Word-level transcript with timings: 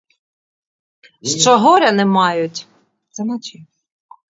Що 1.39 1.59
горя 1.59 1.91
не 1.91 2.05
мають. 2.05 2.67